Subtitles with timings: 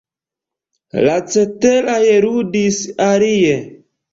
[1.07, 3.57] La ceteraj ludis alie.